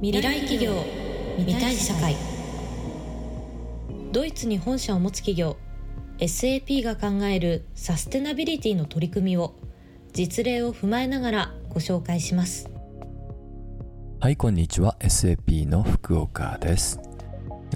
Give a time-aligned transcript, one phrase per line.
[0.00, 0.84] 未来企業
[1.38, 2.14] 未来社会。
[4.12, 5.56] ドイツに本社を持つ企業
[6.18, 9.56] SAP が考えるサステナビリティの取り組みを
[10.12, 12.70] 実例を踏まえながらご紹介します。
[14.20, 14.94] はいこんにちは。
[15.00, 17.00] SAP の福岡です。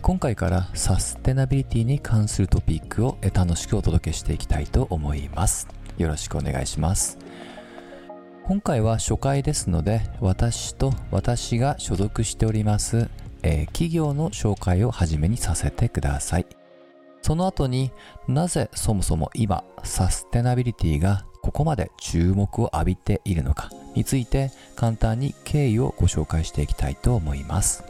[0.01, 5.67] 今回からサステナビリティに関するトピックを楽しくお届けしていきたいと思います。
[5.99, 7.19] よろしくお願いします。
[8.53, 13.09] 今回は初回ですので私と私が所属しております、
[13.43, 16.47] えー、企業の紹介を始めにさせてください。
[17.23, 17.93] その後に
[18.29, 27.85] なぜそもそも今サステナビリティがここまで注目を浴びているのかについて簡単に経緯をご紹介していきたいと思います。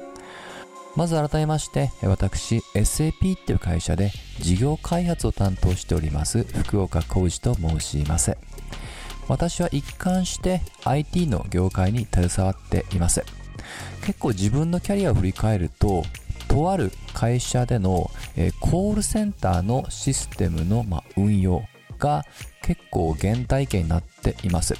[0.94, 8.36] まず改めまして私 SAP っていう会社で事業開発を担当しております福岡浩二と申します。
[9.32, 13.24] 私は一貫して IT の業界に携わっています。
[14.04, 16.04] 結構自分のキャリアを振り返ると
[16.48, 21.62] とある会社での、えー、コールセンターのシステムの、ま、運用
[21.98, 22.26] が
[22.60, 24.74] 結構原体験になっています。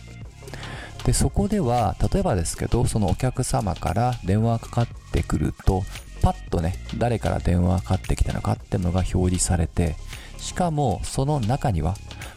[1.06, 5.82] でそこでは例えばですけどそのお客様から電話がかかってくると
[6.20, 9.96] パッとね誰から電話がかかってきたのかっていうのが表示されて
[10.36, 11.94] しかもその中には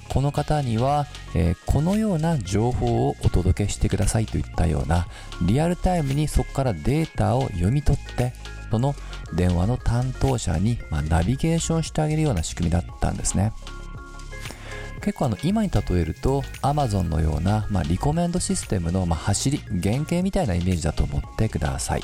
[0.09, 5.08] この方には、えー、このような情報をお届けしてくださいといったような
[5.42, 8.33] リアルタイムにそこからデータを読み取って
[8.72, 8.95] その
[9.33, 13.53] 電話の担当者に、まあ、ナビゲーションしてあげるような仕組みだったんですね。
[15.02, 22.02] 結構あの今に例えると Amazon のような、まあ、リコメンドシステムの、まあ、走り原型みたいなイメージだと思ってください。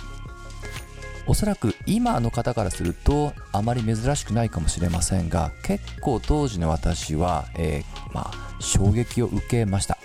[1.31, 9.97] おそらく今の方からするとあまり珍しくないかもしれませんが結構当時の私は、えー、まあ、衝撃を受けました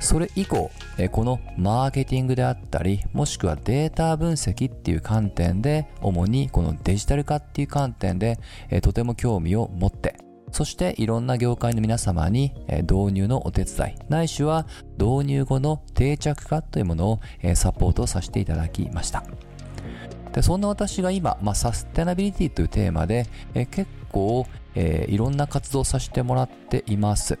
[0.00, 10.16] それ以降、えー、このマーケティングであったりもしくはデータ分析っていう観点で主にこのデジタル化っていう観点で、えー、とても興味を持って
[10.50, 12.52] そしていろんな業界の皆様に
[12.82, 14.66] 導入のお手伝い、ないしは
[14.98, 17.20] 導入後の定着化というものを
[17.54, 19.24] サポートさせていただきました。
[20.36, 27.38] でそんな私が今、まあ、サステナビリティというテーマで、え結構、えー、いろんな活動をさせてもらっています。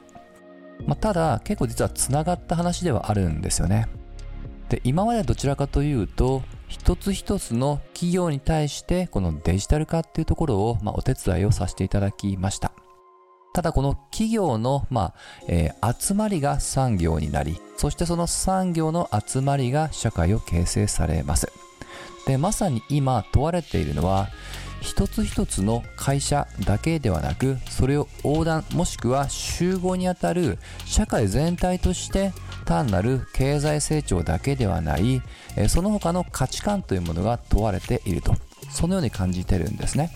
[0.86, 3.86] まあ、ただ、結構実は繋がった話ではあるんですよね。
[4.70, 12.72] で、今まではどちらかというと、一つ一つの企業に対してこのデジタル化っていうところを、まあ、お手伝いをさせていただきました。
[13.52, 15.14] ただこの企業の、まあ
[15.48, 21.65] えー、集まりが産業になり、そしてその産業の集まりが社会を形成されます。
[22.26, 24.28] でまさに今問われているのは
[24.80, 32.32] 一つ一つの会社だけではなくそれを横断もしくは集合にあたる社会全体として
[32.66, 35.22] 単なる経済成長だけではない
[35.68, 38.34] その他の価値観というものが問われていると。
[38.70, 40.10] そのように感じてるんですね。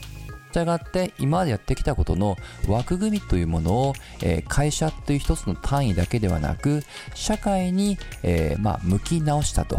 [0.50, 2.37] したがって今までやってきたことの
[2.69, 6.82] 枠組みというものを、え会社という一つの単位だけではなく
[7.15, 9.78] 社会に、え、まあ、向き直したと。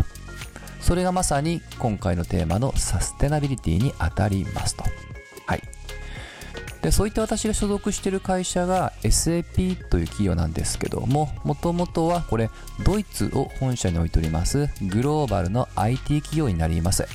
[0.82, 4.84] それがまさに今回のテーマのサステナビリティに当たりますと。
[5.46, 5.62] はい。
[6.82, 12.50] で、そういった私が所属している会社が SAP という企業なんですけども、もともとはこれ、
[12.84, 17.06] ドイツを本社に置いておりますグローバルの IT 企業になります。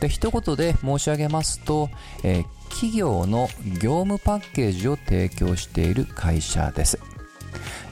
[0.00, 1.90] で、一言で申し上げますと、
[2.22, 3.48] えー、企業の
[3.80, 6.98] 業務パッケージを提供している会社です。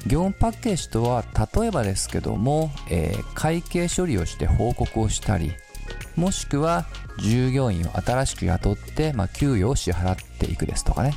[0.06, 1.24] 業務パッケージとは
[1.54, 5.52] 例えばですけども、えー、会計処理をして報告をしたり
[6.16, 6.86] もしくは
[7.18, 11.14] 従業員を新しく雇って、まあ、給与を支払っていくですとかね。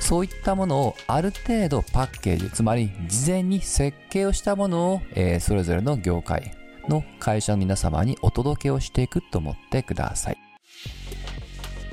[0.00, 6.54] そういったものをある程度パッケージつまり事前に設計をしたものを、えー、それぞれの業界
[6.88, 10.38] の会社の皆様にお届けをしていくと思ってください。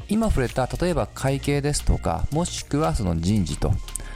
[0.07, 3.71] 今触れた例えば会計ですとかもしくはその人事と。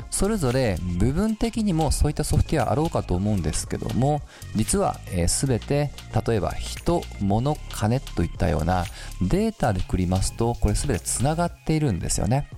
[0.09, 4.21] それぞれ部分的にもそういったソフトウェアあろうかと思うんですけども
[4.55, 5.91] 実は、えー、全て
[6.27, 8.85] 例えば人物金といったような
[9.21, 12.49] データでくりますとこれ全てつながっているんですよね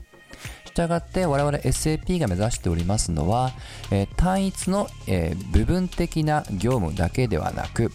[0.72, 3.52] したがって我々 SAP が目指しておりますのは、
[3.92, 7.92] えー、単一の、えー、部分的な業務だけではなく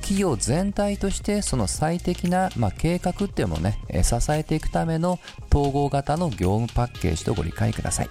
[0.00, 5.18] 企業全体としてその最適な、まあ、計画っていうのをね、え支えていくための
[5.54, 8.10] 統合型の業務パッケージとご理解ください。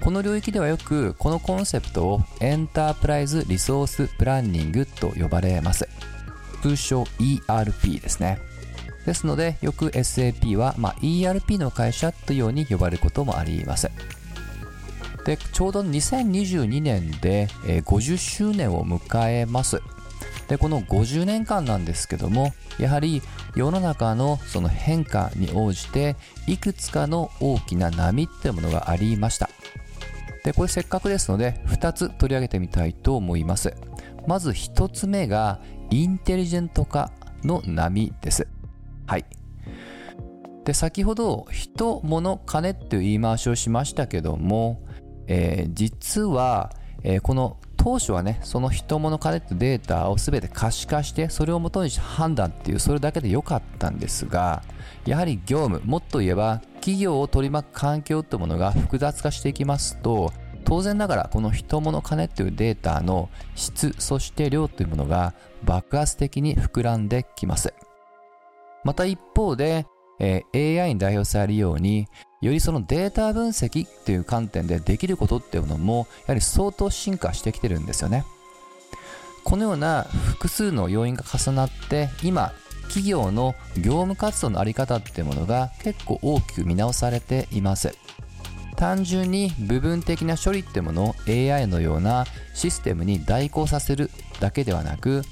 [0.00, 5.88] この領域ではよくこのコンセプトをエンタープライズリソースプランニングと呼ばれます。
[6.62, 8.38] 通称 ERP ですね。
[9.04, 13.90] ですので、よく SAP は、まあ、ERP の会社というように呼ばれることもあります。
[15.24, 19.80] で、ちょうど2022年で、えー、50周年を迎えます。
[20.48, 23.22] でこの50年間なんですけどもやはり
[23.54, 26.16] 世の中のその変化に応じて
[26.46, 29.50] いくつかの大きな波ってものがありました
[30.46, 33.74] でこれせっかくですので2つ取り上げてみたいと思います。
[34.28, 35.60] まず1つ目が
[35.90, 37.10] インテリジェント化
[37.42, 38.46] の波です。
[39.08, 39.24] はい。
[40.64, 44.84] で先ほど人物金っていう言い回しをしましたけども、
[45.26, 46.70] えー、実は、
[47.02, 54.62] えー、この当初はねその人物金ってデータを全て可視化してそれをもとにして判断っていうそれだけで良かったんですが
[55.06, 60.32] やはり業務もっと言えば企業を取り巻く環境ってものが複雑化していきますと
[60.64, 65.34] 当然ながらこの人物金っていうデータの質そして量というものが
[65.64, 67.74] 爆発的に膨らんできます。
[68.84, 69.84] また一方で
[70.18, 72.08] えー、AI に代表されるように
[72.40, 78.24] よりそのデータ分析っていう観点でできることっていうのもやはり相当進化してきてるんですよね。
[79.44, 82.52] このような複数の要因が重なって今
[82.86, 87.96] 企業の業務活動の在り方ってものが結構大きく見直されています。
[88.76, 95.22] 単純に部分的な処理ってものを AI のようなシステムに代行させるだけではなく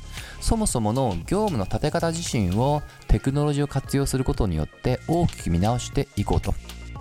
[0.40, 6.54] そもそもの業務の立て方自身をテクノロジーを活用することによって大きく見直していこうと。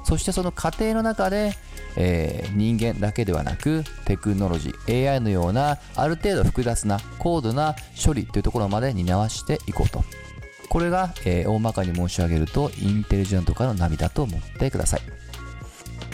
[0.03, 1.53] そしてその過程の中で、
[1.95, 10.03] えー、人間だけではなくテクノロジー AI のようなある程度複雑な高度な処理というところまで担わしていこうと。
[10.73, 15.01] これが、えー、大まかに申し上げるとインテリジェントからの波だと思ってください。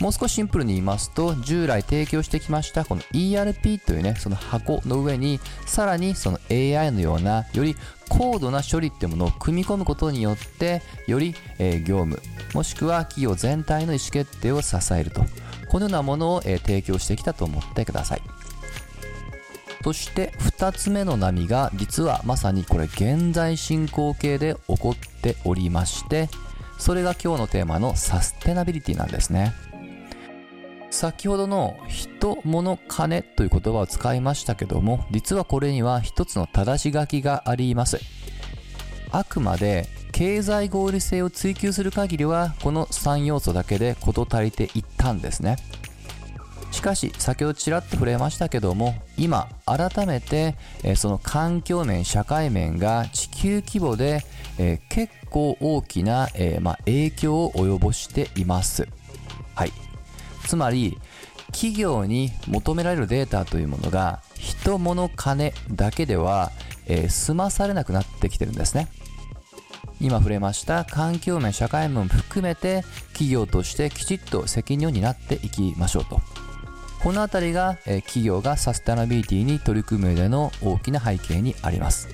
[0.02, 7.76] もう少しシンプルに言いますと従来提供してきましたこの ERP というねその箱の上にさらにその AI のようなより
[8.08, 12.22] 高度な処理ってものを組み込むことによってより、えー、業務
[12.54, 15.26] もしくは企業全体の意思決定を支えると。
[15.70, 18.22] このようなものを、えー、提供してきたと思ってください。
[19.84, 26.30] そして2つ目の波が実はまさにこれ現在進行形で起こっておりまして
[26.78, 29.54] それが今日のテーマのサステナビリティなんですね
[30.92, 38.00] 先ほどの人、物、金という言葉を使いましたけども、実はこれには一つの正し書きがあります。
[39.12, 45.58] あくまで経済合理性を追求する限りは、この3要素だけで事足りていったんですね。
[46.80, 54.24] しかし、先ほどちらっと触れましたけども、今、改めて、えその環境面、社会面が地球規模で、
[54.58, 58.88] え結構大きな、えま影響を及ぼしています。
[59.56, 59.74] はい。
[60.48, 60.98] つまり
[61.48, 66.54] 企業に求められるデータというものが人物金だけでは、
[66.88, 68.88] え、済まされなくなってきてるんですね
[70.00, 76.22] 今触れました環境面社会面も含めて企業としてきちっと責任を担っていきましょうと
[77.02, 82.10] この辺りが、企業がサステナビリティに取り組む上での大きな背景にあります。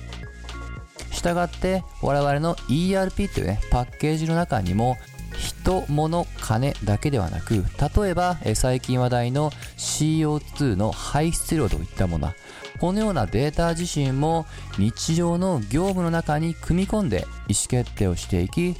[1.10, 4.96] したがって我々の ERP というねパッケージの中にも
[5.36, 7.64] 人、物、金だけではなく、
[7.96, 12.32] 例えば最近話題の CO2 の排出量といったもの、
[12.78, 14.46] このようなデータ自身も
[14.78, 17.18] 日常の業務の中に組み込んで
[17.48, 18.74] 意思決定をしていき、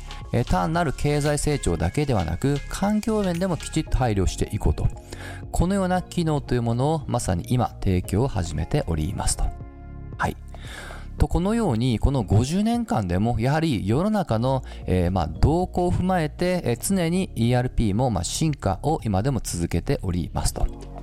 [0.49, 4.89] 単なる経済成長だけではなく、環境面でもきちっと配慮していこうと。
[5.53, 9.45] このような機能というものをまさに今提供を始めておりますと。
[10.19, 10.37] はい。
[11.19, 20.96] とこのようにこの50年間でもやはり世の中の、えー、まあ動向を踏まえて、えー、常に ERP もまあ進化を今でも続けておりますと。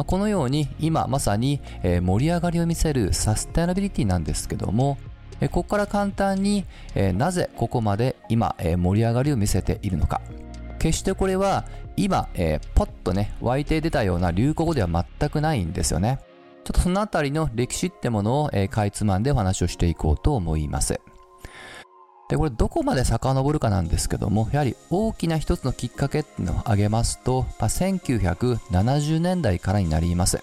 [0.00, 4.96] まあ、このように今まさに、盛り上がりを見せるサステナビリティなんですけども、
[5.50, 6.64] ここから簡単に、
[7.16, 10.22] なぜここまで今、盛り上がりを見せているのか。
[10.78, 11.66] 決してこれは
[11.98, 14.88] 今、え、ポッとね、湧いて出たような流行語では
[15.18, 16.18] 全くないんですよね。
[16.64, 20.98] ちょっとそのあたりの歴史ってものを、え、かいつまんでお話をしていこうと思います。
[22.30, 30.42] で、これどこまで遡るかなんですけども、やはり大きな一つのきっかけっていうのを挙げますと、まあ、1970年代からになります。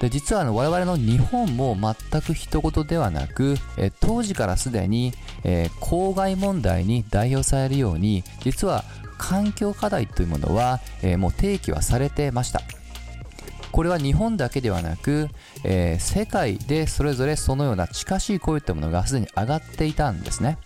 [0.00, 5.12] で、実はあの我々の日本も全く一言ではなく、え当時からすでに、
[5.44, 8.84] えー、公害問題に代表されるように、実は
[9.18, 12.62] 環境課題というものは、えー、もう提起はされてました。
[13.70, 15.28] これは日本だけではなく、
[15.62, 20.58] えー、世界でそれぞれそのような近しい声というものがすでに上がっていたんですね。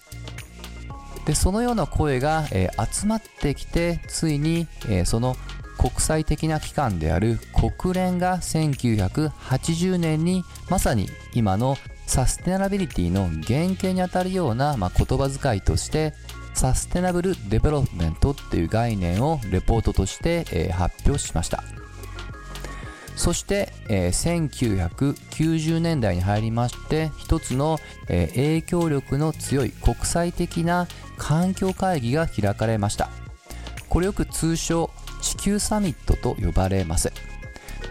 [1.27, 5.37] でそのような声が、えー、集まってきてついに、えー、その
[5.79, 7.39] 国際的な機関である
[7.79, 11.77] 国連が1980年にまさに今の
[12.07, 16.13] サステナビリティの原型にあたるような、まあ、言葉遣いとして
[16.53, 21.65] Sustainable Development っていう概念をレポートとして、えー、発表しました。
[23.17, 27.79] そして、えー、1990年代に入りまして一つの、
[28.09, 33.11] えー、影響力の強い国際的な環境会議が開かれました
[33.89, 34.91] これよく通称
[35.21, 37.13] 地球サミットと呼ばれます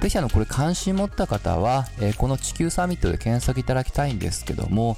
[0.01, 4.97] ぜひあのこれ関心持った方は、えー、この地球サミットで検索いただきたいんですけども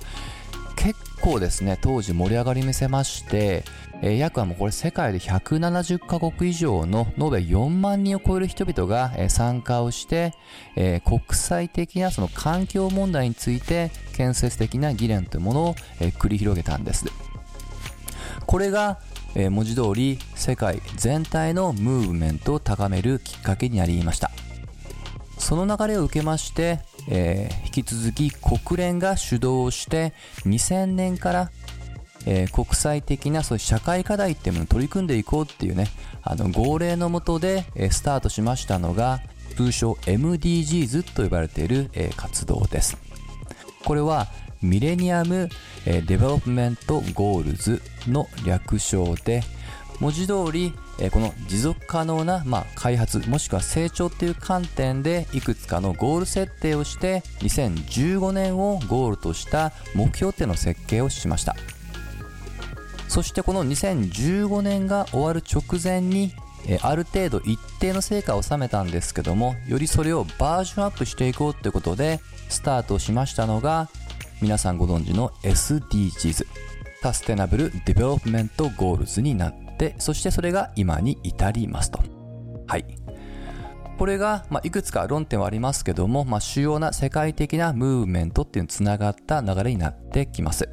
[0.76, 3.64] 結構ですね当時盛り上がり見せまして
[4.02, 10.34] えー、約はもうこれ世界で170カ国以上の延べ4万人を超える人々が、えー、参加をして、
[10.76, 17.06] えー、国際的なその環境問題について建設的な議論というものを、え繰り広げたんです。
[18.46, 19.00] これが、
[19.38, 24.32] え文字通り世界全体のムーブメントを高めるきっかけになりました。
[25.38, 30.14] その流れを受けまして、えー、引き続き国連が主導をして
[30.46, 31.52] 2000年から
[32.26, 35.88] えー、国際的なそういう社会課題っていうものに取り組んでいこうっていうね、
[36.24, 39.22] あの号令のもとで、えー、スタートしましたのが、
[39.56, 42.98] 通称 MDGs と呼ばれている、えー、活動です。
[43.86, 44.28] これは
[44.66, 45.50] Millennium
[45.86, 49.44] Development Goals の略称で、
[50.00, 50.74] 文字通り、
[51.12, 61.56] この持続可能な、まあ、開発もしくは成長っていう観点でいくつかのゴール設定をして2015年をゴールとした目標っていうの設計をしました。
[63.08, 66.34] そしてこの2015年が終わる直前に
[66.82, 72.20] ある程度一定の成果を収めたんですけどもよりそれをバージョンアップしていこうということで
[72.50, 73.90] スタートしましたのが
[74.46, 76.46] 皆さんご存知の SDGs
[77.02, 82.00] Sustainable Development Goals になってそしてそれが今に至りますと。
[82.68, 82.86] はい。
[83.98, 90.70] これが、まあ、いくつか論点はありますけども、まあ、主要な世界的なムーブメントっていうのにつながった流れになってきます。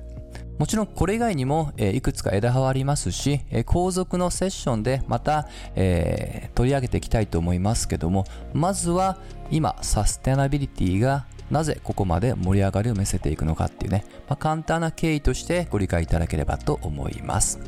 [0.59, 9.19] もちろんこれ以外にも、えー、いくつか枝葉はありますし、えー、後続のセッションでまた、えー、取り上げていきたいと思いますけども、まずは
[9.51, 17.61] 今サステナビリティがなぜここまで盛り上がりを見せていくのかっていうね、まあ、簡単な経緯としてご理解いただければと思います。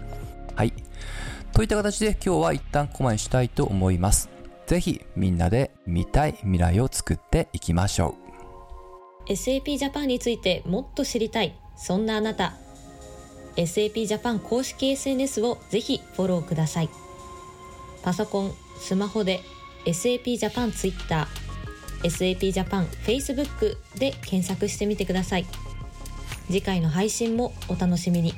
[0.57, 0.73] はい。
[1.53, 4.31] といった形で今日は一旦コマにしたいと思います。
[4.67, 8.17] ぜひみんなで見たい未来を作っていきましょ
[9.29, 9.33] う。
[9.33, 11.55] SAP ジャパンについてもっと知りたい。
[11.77, 12.55] そんなあなた。
[13.57, 16.89] SAP ジャパン公式 SNS をぜひフォローください。
[18.03, 19.41] パソコン、スマホで
[19.85, 21.29] SAP ジャパン Twitter、
[22.05, 25.47] SAP ジャパン Facebook で検索してみてください。
[26.47, 28.35] 次回の配信もお楽しみに。